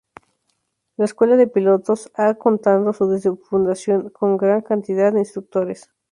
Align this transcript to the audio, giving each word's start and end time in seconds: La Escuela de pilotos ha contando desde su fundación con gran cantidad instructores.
La 0.97 1.05
Escuela 1.05 1.37
de 1.37 1.45
pilotos 1.45 2.11
ha 2.15 2.33
contando 2.33 2.91
desde 2.91 3.29
su 3.29 3.37
fundación 3.37 4.09
con 4.09 4.35
gran 4.35 4.61
cantidad 4.61 5.13
instructores. 5.13 5.91